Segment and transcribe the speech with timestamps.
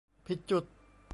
[0.25, 0.63] ผิดจุด